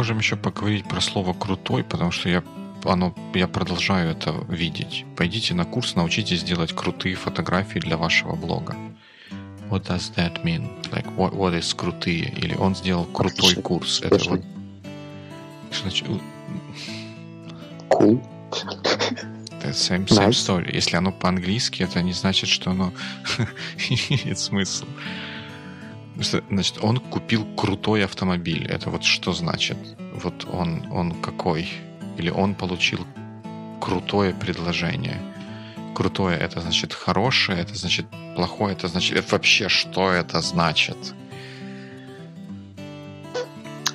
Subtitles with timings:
[0.00, 2.42] можем еще поговорить про слово крутой, потому что я
[2.84, 5.04] оно, я продолжаю это видеть.
[5.14, 8.74] Пойдите на курс, научитесь делать крутые фотографии для вашего блога.
[9.68, 10.70] What does that mean?
[10.90, 12.32] Like, what, what is крутые?
[12.34, 13.62] Или он сделал крутой Отлично.
[13.62, 14.00] курс.
[14.00, 14.40] Это вот...
[15.70, 16.08] Что значит?
[17.90, 18.26] Cool.
[19.60, 20.30] Это same, same nice.
[20.30, 20.74] story.
[20.74, 22.94] Если оно по-английски, это не значит, что оно
[23.90, 24.86] имеет смысл.
[26.20, 28.66] Значит, он купил крутой автомобиль.
[28.66, 29.78] Это вот что значит?
[30.14, 31.68] Вот он, он какой?
[32.18, 33.06] Или он получил
[33.80, 35.18] крутое предложение?
[35.94, 40.96] Крутое это значит хорошее, это значит плохое, это значит это вообще что это значит?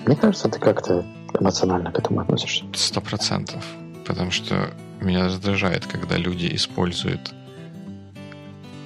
[0.06, 1.06] Мне кажется, ты как-то
[1.40, 2.66] эмоционально к этому относишься.
[2.74, 3.64] Сто процентов.
[4.06, 7.34] Потому что меня раздражает, когда люди используют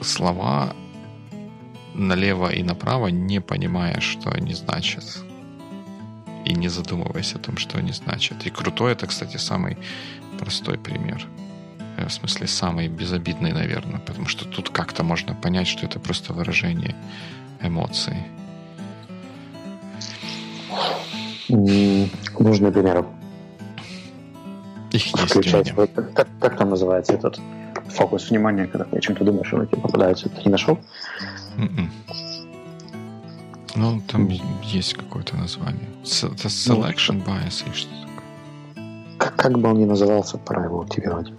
[0.01, 0.73] слова
[1.99, 5.23] налево и направо, не понимая, что они значат.
[6.45, 8.45] И не задумываясь о том, что они значат.
[8.47, 9.77] И крутой это, кстати, самый
[10.39, 11.27] простой пример.
[11.97, 13.99] Э, в смысле, самый безобидный, наверное.
[13.99, 16.95] Потому что тут как-то можно понять, что это просто выражение
[17.61, 18.15] эмоций.
[21.49, 23.05] Нужный пример.
[24.91, 27.39] Их есть Включать, вот, как, как там называется этот
[27.89, 30.29] фокус внимания, когда ты о чем-то думаешь, он тебе попадается.
[30.29, 30.79] Ты не нашел?
[31.59, 31.89] Mm-mm.
[33.75, 34.29] Ну, там
[34.63, 35.89] есть какое-то название.
[36.03, 38.23] Это selection ну, bias или что такое.
[39.17, 41.33] Как, как бы он ни назывался, пора его активировать.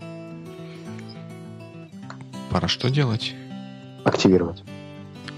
[2.50, 3.34] Пора что делать?
[4.04, 4.62] Активировать.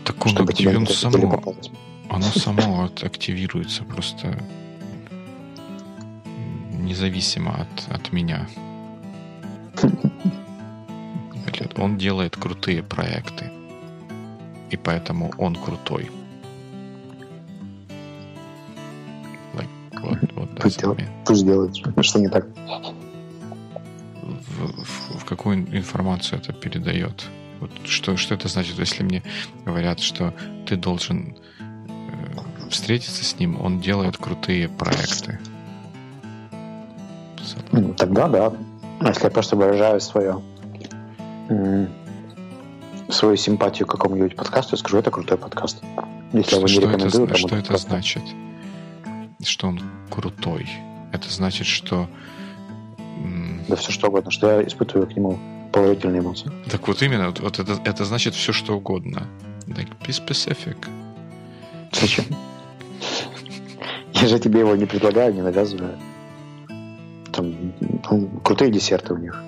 [0.04, 0.76] Так он, актив...
[0.76, 1.54] он само,
[2.10, 4.36] оно само активируется просто
[6.72, 8.48] независимо от, от меня.
[11.76, 13.50] Он делает крутые проекты
[14.72, 16.10] и поэтому он крутой.
[19.54, 19.68] Like,
[20.00, 22.46] вот, вот, пусть, делает, пусть делает, что не так.
[24.22, 27.26] В, в, в какую информацию это передает?
[27.60, 29.22] Вот что, что это значит, если мне
[29.66, 30.32] говорят, что
[30.66, 35.38] ты должен э, встретиться с ним, он делает крутые проекты.
[37.98, 38.52] Тогда да.
[39.02, 40.40] Если я просто выражаю свое
[43.22, 45.80] свою симпатию к какому-нибудь подкасту, я скажу, это крутой подкаст.
[46.32, 48.22] Если что, я его не рекомендую, это, что это значит?
[49.44, 50.68] Что он крутой?
[51.12, 52.08] Это значит, что...
[53.68, 55.38] Да все что угодно, что я испытываю к нему
[55.70, 56.50] положительные эмоции.
[56.68, 59.28] Так вот именно, вот это, это значит все что угодно.
[59.68, 60.78] Like, be specific.
[61.92, 62.24] Зачем?
[64.14, 65.96] Я же тебе его не предлагаю, не навязываю.
[67.30, 67.72] Там,
[68.02, 69.40] там крутые десерты у них.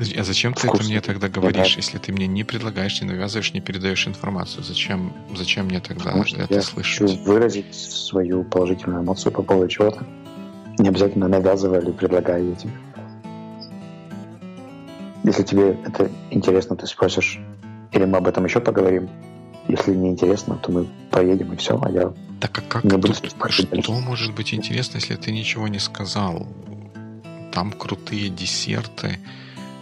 [0.00, 3.60] А зачем ты это мне тогда говоришь, если ты мне не предлагаешь, не навязываешь, не
[3.60, 4.64] передаешь информацию?
[4.64, 7.10] Зачем, зачем мне тогда Потому это я слышать?
[7.10, 10.06] Хочу выразить свою положительную эмоцию по поводу чего-то.
[10.78, 12.72] Не обязательно навязывая или предлагая ее тебе.
[15.24, 17.38] Если тебе это интересно, ты спросишь,
[17.92, 19.10] или мы об этом еще поговорим.
[19.68, 23.12] Если не интересно, то мы поедем и все, а я так а как не буду
[23.12, 26.48] тут, что может быть интересно, если ты ничего не сказал?
[27.52, 29.18] Там крутые десерты,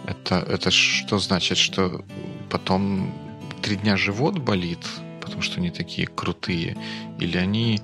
[0.09, 2.03] это, это что значит, что
[2.49, 3.13] потом
[3.61, 4.79] три дня живот болит,
[5.21, 6.77] потому что они такие крутые,
[7.19, 7.79] или они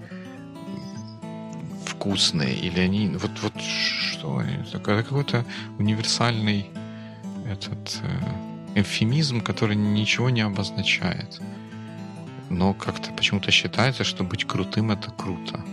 [1.85, 3.09] вкусные, или они...
[3.09, 4.41] Вот, вот что?
[4.41, 5.45] Это какой-то
[5.77, 6.65] универсальный
[7.47, 11.39] этот э, эвфемизм, который ничего не обозначает.
[12.49, 15.63] Но как-то почему-то считается, что быть крутым— это круто.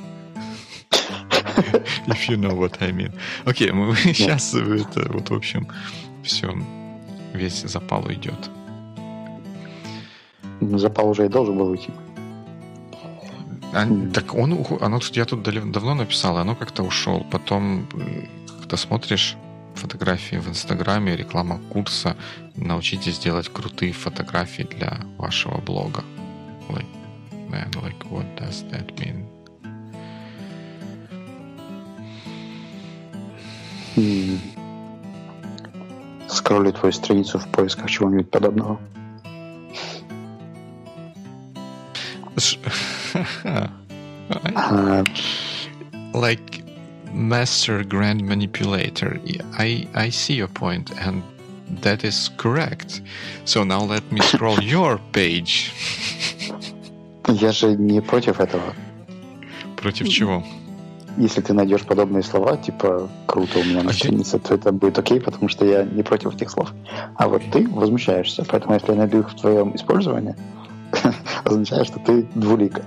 [2.07, 3.13] If you know what I mean.
[3.45, 5.69] Окей, okay, мы сейчас это вот, в общем,
[6.23, 6.55] все,
[7.33, 8.51] весь запал уйдет.
[10.61, 11.91] Ну, запал уже и должен был уйти.
[13.75, 17.27] А, так он, оно, я тут давно написал, оно как-то ушел.
[17.31, 17.89] Потом,
[18.61, 19.37] когда смотришь
[19.75, 22.17] фотографии в Инстаграме, реклама курса,
[22.55, 26.05] научитесь делать крутые фотографии для вашего блога.
[26.69, 26.87] Like,
[27.51, 29.27] man, like, what does that mean?
[33.97, 34.52] Mm
[36.42, 38.80] скроллю твою страницу в поисках чего-нибудь подобного.
[46.14, 46.64] like
[47.14, 49.20] master grand manipulator.
[49.58, 51.24] I I see your point, and
[51.82, 53.02] that is correct.
[53.46, 55.72] So now let me scroll your page.
[57.28, 58.74] Я же не против этого.
[59.76, 60.44] Против чего?
[61.17, 65.21] Если ты найдешь подобные слова, типа «круто у меня на странице», то это будет окей,
[65.21, 66.73] потому что я не против этих слов.
[67.17, 70.35] А вот ты возмущаешься, поэтому если я найду их в твоем использовании,
[71.45, 72.81] означает, что ты двулик.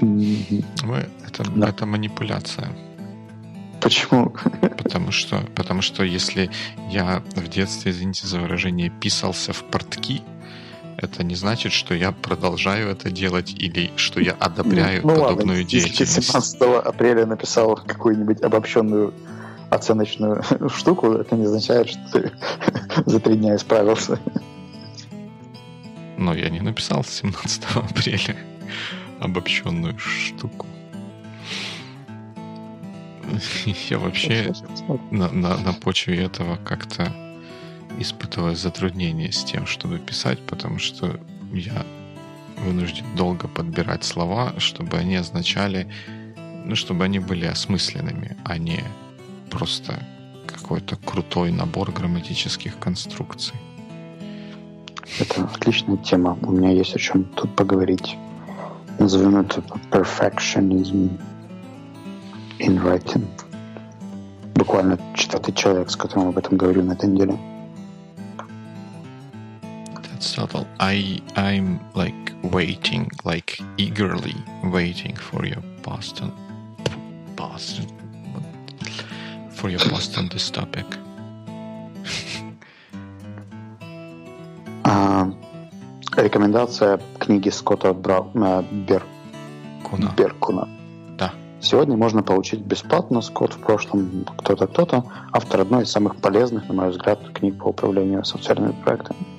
[0.00, 1.68] Мы, это, да.
[1.68, 2.68] это манипуляция.
[3.80, 4.32] Почему?
[4.78, 6.50] Потому что, потому что если
[6.90, 10.22] я в детстве, извините за выражение, писался в портки,
[11.02, 15.64] это не значит, что я продолжаю это делать или что я одобряю ну, подобную ладно,
[15.64, 16.00] деятельность.
[16.00, 19.12] Если 17 апреля написал какую-нибудь обобщенную
[19.70, 22.32] оценочную штуку, это не означает, что ты
[23.06, 24.18] за три дня исправился.
[26.16, 28.36] Но я не написал 17 апреля
[29.20, 30.66] обобщенную штуку.
[33.88, 34.52] Я вообще
[35.10, 37.12] на, на, на почве этого как-то
[37.98, 41.20] испытываю затруднения с тем, чтобы писать, потому что
[41.52, 41.84] я
[42.64, 45.88] вынужден долго подбирать слова, чтобы они означали,
[46.64, 48.80] ну, чтобы они были осмысленными, а не
[49.50, 49.98] просто
[50.46, 53.54] какой-то крутой набор грамматических конструкций.
[55.18, 56.38] Это отличная тема.
[56.42, 58.16] У меня есть о чем тут поговорить.
[58.98, 61.18] Назовем это perfectionism
[62.58, 63.26] in writing.
[64.54, 67.38] Буквально четвертый человек, с которым об этом говорю на этой неделе.
[70.32, 70.66] Subtle.
[70.80, 74.34] I, I'm like waiting, like eagerly
[74.64, 76.32] waiting for your Boston,
[77.36, 77.86] Boston,
[79.50, 80.86] for your post on this topic.
[86.16, 88.24] Рекомендация книги Скотта Бра...
[88.34, 90.14] Э, Беркуна.
[90.16, 90.68] Беркуна.
[91.18, 91.34] Да.
[91.60, 93.20] Сегодня можно получить бесплатно.
[93.20, 95.04] Скотт в прошлом кто-то, кто-то.
[95.32, 99.31] Автор одной из самых полезных, на мой взгляд, книг по управлению социальными проектами.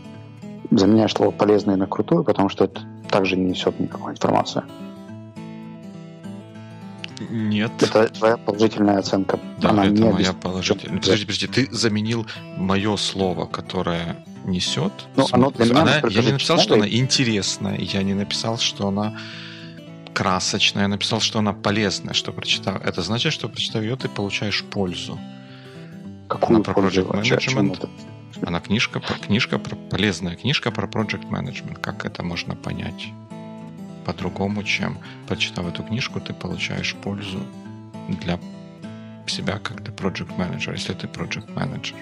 [0.78, 4.64] Заменяю слово полезное на крутую, потому что это также не несет никакой информации.
[7.30, 7.72] Нет.
[7.82, 9.40] Это твоя положительная оценка.
[9.60, 11.00] Да, Она это моя положительная.
[11.00, 12.26] Подожди, подожди, ты заменил
[12.58, 14.92] мое слово, которое несет.
[15.16, 18.88] Ну, оно для меня, она, я не написал, что она интересная, я не написал, что
[18.88, 19.18] она
[20.14, 22.84] красочная, я написал, что она полезная, что прочитав.
[22.84, 25.18] Это значит, что прочитав ее, ты получаешь пользу.
[26.28, 27.90] Какую она про Project Management.
[28.42, 31.80] Она книжка, книжка, полезная книжка про Project Management.
[31.80, 33.12] Как это можно понять?
[34.06, 34.98] По-другому, чем
[35.28, 37.40] прочитав эту книжку, ты получаешь пользу
[38.10, 38.40] для
[39.28, 41.96] себя как для Project Manager, если ты Project Manager.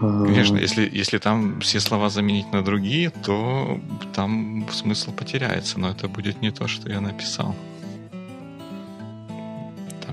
[0.00, 3.80] Конечно, если, если там все слова заменить на другие, то
[4.14, 7.54] там смысл потеряется, но это будет не то, что я написал.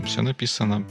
[0.02, 0.84] Там все написано.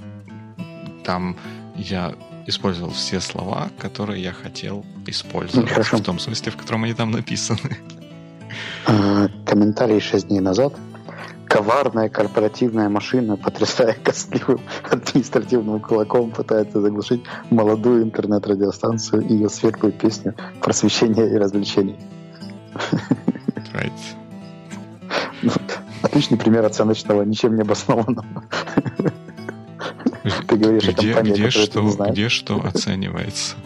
[1.05, 1.37] Там
[1.75, 2.15] я
[2.47, 5.69] использовал все слова, которые я хотел использовать.
[5.69, 5.97] Хорошо.
[5.97, 7.77] В том смысле, в котором они там написаны.
[8.87, 10.75] А, комментарий 6 дней назад
[11.49, 20.37] коварная корпоративная машина, потрясая костливым административным кулаком, пытается заглушить молодую интернет-радиостанцию и ее светлую песню
[20.61, 21.99] просвещения и развлечений.
[23.73, 23.93] Right.
[25.43, 25.53] Ну,
[26.03, 28.45] отличный пример оценочного, ничем не обоснованного.
[30.61, 32.12] Говоришь где, о компании, где что, не знаешь.
[32.12, 33.57] Где что оценивается?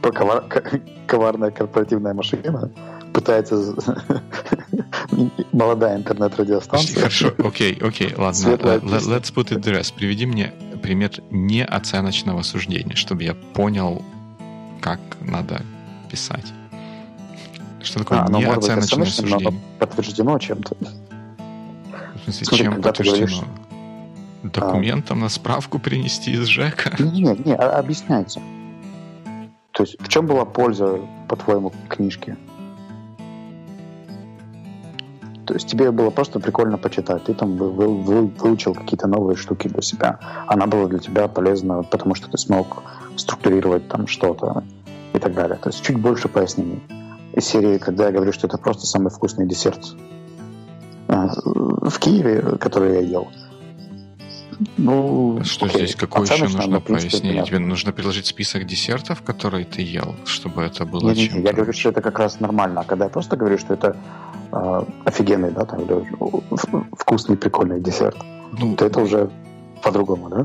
[0.00, 0.44] Ковар...
[1.06, 2.70] Коварная корпоративная машина
[3.12, 3.74] пытается
[5.52, 6.96] молодая интернет-радиостанция.
[6.96, 8.38] Хорошо, окей, окей, ладно.
[8.38, 9.92] Let's put it the rest.
[9.94, 14.02] Приведи мне пример неоценочного суждения, чтобы я понял,
[14.80, 15.62] как надо
[16.10, 16.46] писать.
[17.82, 19.50] Что такое а, неоценочное суждение?
[19.50, 20.76] Но подтверждено чем-то.
[20.76, 23.26] В смысле, Смотри, чем подтверждено?
[23.26, 23.42] Говоришь,
[24.42, 25.22] Документом а...
[25.22, 26.96] на справку принести из ЖЭКа?
[26.98, 28.40] Нет, нет, объясняйте.
[29.72, 32.36] То есть в чем была польза, по-твоему, книжки?
[35.46, 37.24] То есть тебе было просто прикольно почитать.
[37.24, 40.18] Ты там вы, вы, выучил какие-то новые штуки для себя.
[40.46, 42.82] Она была для тебя полезна, потому что ты смог
[43.16, 44.62] структурировать там что-то
[45.12, 45.58] и так далее.
[45.60, 46.82] То есть чуть больше пояснений.
[47.34, 49.96] Из серии, когда я говорю, что это просто самый вкусный десерт
[51.08, 53.28] э, в Киеве, который я ел.
[54.76, 55.86] Ну, что окей.
[55.86, 55.96] здесь?
[55.96, 57.46] Какое еще нужно пояснить?
[57.46, 61.52] Тебе нужно приложить список десертов, которые ты ел, чтобы это было не, не, не, Я
[61.52, 62.80] говорю, что это как раз нормально.
[62.80, 63.96] А когда я просто говорю, что это
[64.52, 66.04] э, офигенный, да, там, или
[66.98, 68.16] вкусный, прикольный десерт,
[68.58, 69.30] ну, то это уже
[69.82, 70.44] по-другому, да?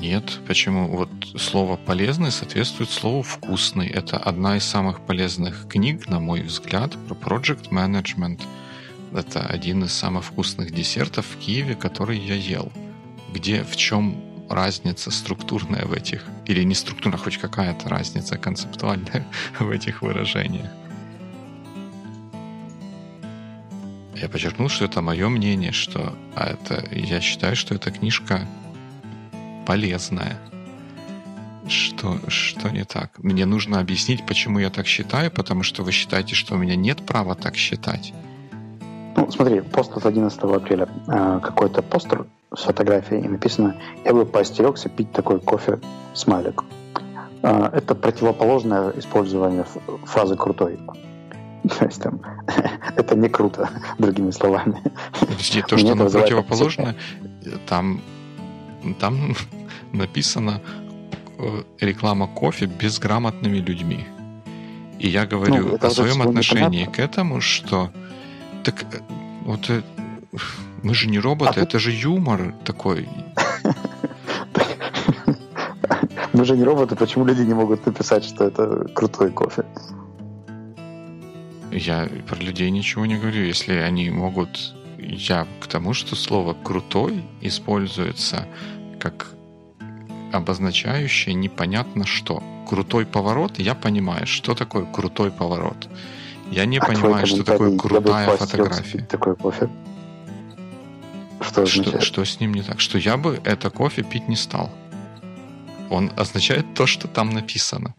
[0.00, 0.88] Нет, почему?
[0.88, 3.88] Вот слово «полезный» соответствует слову «вкусный».
[3.88, 8.40] Это одна из самых полезных книг, на мой взгляд, про project management.
[9.12, 12.72] Это один из самых вкусных десертов в Киеве, который я ел.
[13.32, 19.26] Где, в чем разница структурная в этих, или не структурная, хоть какая-то разница концептуальная
[19.58, 20.70] в этих выражениях.
[24.14, 28.46] Я подчеркнул, что это мое мнение, что а это, я считаю, что эта книжка
[29.66, 30.38] полезная.
[31.68, 33.18] Что, что не так?
[33.18, 37.04] Мне нужно объяснить, почему я так считаю, потому что вы считаете, что у меня нет
[37.06, 38.12] права так считать.
[39.16, 40.88] Ну, смотри, пост от 11 апреля.
[41.08, 45.80] Э, какой-то постер с фотографией, и написано «Я бы поостерегся пить такой кофе
[46.14, 46.64] смайлик».
[47.42, 49.64] Э, это противоположное использование
[50.04, 50.78] фразы «крутой».
[51.78, 52.20] То есть там
[52.96, 54.82] это не круто, другими словами.
[55.20, 56.94] Подожди, то, что оно противоположно,
[57.68, 58.00] там,
[58.98, 59.34] там
[59.92, 60.60] написано
[61.38, 64.06] э, реклама кофе безграмотными людьми.
[64.98, 67.90] И я говорю ну, о своем отношении к этому, что
[68.64, 69.00] так э,
[69.44, 69.82] вот э,
[70.82, 73.08] мы же не роботы, а это же юмор такой.
[76.32, 79.64] Мы же не роботы, почему люди не могут написать, что это крутой кофе?
[81.70, 83.44] Я про людей ничего не говорю.
[83.44, 84.74] Если они могут...
[84.98, 88.46] Я к тому, что слово «крутой» используется
[88.98, 89.34] как
[90.32, 92.42] обозначающее непонятно что.
[92.68, 95.88] Крутой поворот, я понимаю, что такое крутой поворот.
[96.50, 99.06] Я не а понимаю, что такое крутая фотография.
[99.08, 99.68] Такой кофе.
[101.40, 102.80] Что, что, что с ним не так?
[102.80, 104.70] Что я бы это кофе пить не стал.
[105.90, 107.94] Он означает то, что там написано.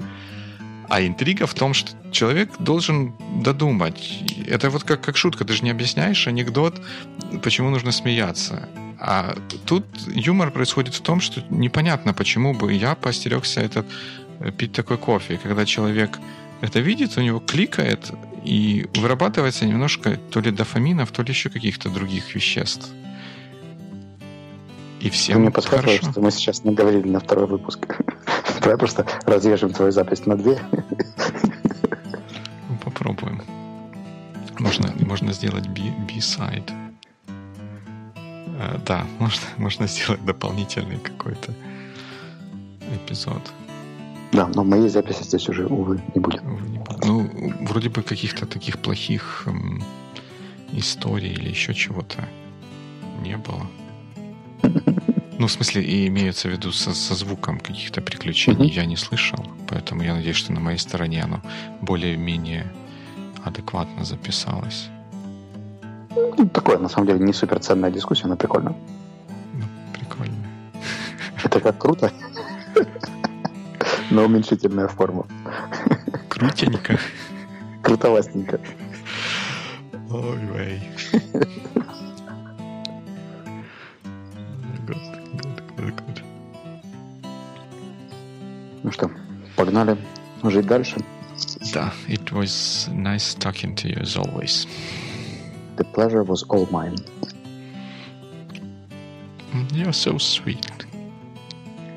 [0.89, 4.23] А интрига в том, что человек должен додумать.
[4.47, 6.81] Это вот как, как шутка, ты же не объясняешь анекдот,
[7.41, 8.69] почему нужно смеяться.
[8.99, 9.35] А
[9.65, 13.85] тут юмор происходит в том, что непонятно, почему бы я поостерегся этот,
[14.39, 15.39] э, пить такой кофе.
[15.41, 16.19] Когда человек
[16.63, 18.11] это видит, у него кликает,
[18.45, 22.89] и вырабатывается немножко то ли дофаминов, то ли еще каких-то других веществ.
[25.01, 28.01] И всем Ты мне подсказываешь, что мы сейчас не говорили на второй выпуск.
[28.61, 30.57] Давай просто разрежем твою запись на две.
[32.69, 33.41] Ну, попробуем.
[34.57, 36.71] Можно, можно сделать B-side.
[38.55, 41.53] Uh, да, можно, можно сделать дополнительный какой-то
[42.95, 43.41] эпизод.
[44.33, 46.41] Да, но моей записи здесь уже, увы, не будет.
[46.43, 47.05] Увы, не будет.
[47.05, 47.29] Ну,
[47.61, 49.83] вроде бы каких-то таких плохих эм,
[50.71, 52.27] историй или еще чего-то
[53.21, 53.67] не было.
[55.39, 58.75] Ну, в смысле, и имеется в виду со, со звуком каких-то приключений mm-hmm.
[58.75, 61.41] я не слышал, поэтому я надеюсь, что на моей стороне оно
[61.81, 62.71] более-менее
[63.43, 64.89] адекватно записалось.
[66.11, 68.75] Ну, такое, на самом деле, не суперценная дискуссия, но прикольно.
[69.53, 70.47] Ну, прикольно.
[71.43, 72.11] Это как круто.
[74.13, 75.25] Но уменьшительная форма.
[76.29, 76.99] Крутенько.
[77.81, 78.59] Крутовастенько.
[80.11, 80.79] Ой,
[88.83, 89.09] Ну что,
[89.55, 89.97] погнали
[90.43, 90.97] жить дальше?
[91.73, 94.67] Да, it was nice talking to you as always.
[95.77, 96.97] The pleasure was all mine.
[99.73, 100.69] You're so sweet.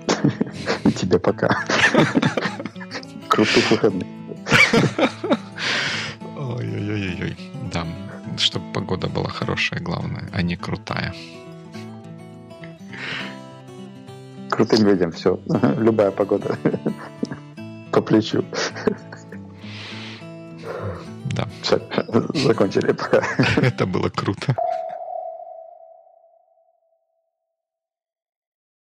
[0.96, 1.64] Тебе пока.
[3.28, 4.07] Крутых выходных.
[6.37, 7.37] Ой-ой-ой-ой.
[7.73, 7.87] Да,
[8.38, 11.14] чтобы погода была хорошая, главное, а не крутая.
[14.50, 15.38] Крутым людям все.
[15.78, 16.57] Любая погода.
[17.93, 18.45] По плечу.
[21.33, 21.47] Да.
[21.62, 21.81] Все,
[22.47, 22.95] закончили.
[23.61, 24.57] Это было круто.